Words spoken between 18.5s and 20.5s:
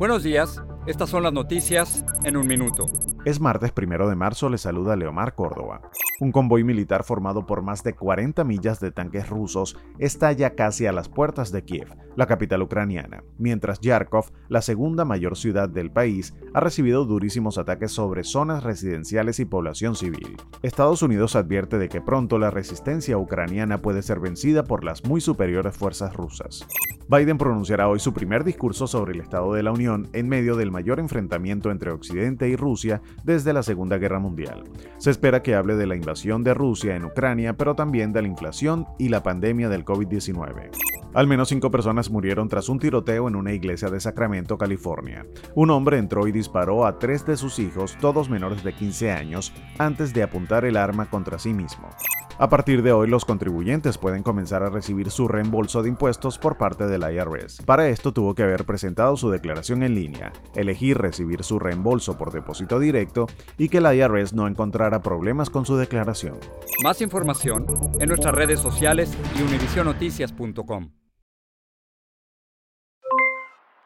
residenciales y población civil.